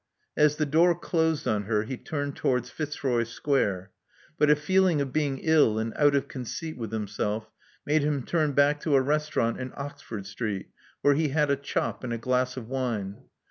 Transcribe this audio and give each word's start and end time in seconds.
As 0.35 0.55
the 0.55 0.65
door 0.65 0.95
closed 0.97 1.47
on 1.47 1.65
her, 1.65 1.83
he 1.83 1.95
turned 1.95 2.35
towards 2.35 2.71
Fitzroy 2.71 3.21
Square; 3.23 3.91
but 4.35 4.49
a 4.49 4.55
feeling 4.55 4.99
of 4.99 5.13
being 5.13 5.37
ill 5.43 5.77
and 5.77 5.93
out 5.95 6.15
of 6.15 6.27
conceit 6.27 6.75
with 6.75 6.91
himself 6.91 7.51
made 7.85 8.01
him 8.01 8.23
turn 8.25 8.53
back 8.53 8.79
to 8.79 8.95
a 8.95 8.99
restaurant 9.01 9.59
in 9.59 9.71
Oxford 9.75 10.25
Street, 10.25 10.69
where 11.03 11.13
he 11.13 11.27
had 11.27 11.51
a 11.51 11.55
chop 11.55 12.03
and 12.03 12.11
a 12.13 12.17
glass 12.17 12.57
of 12.57 12.67
wine. 12.67 13.17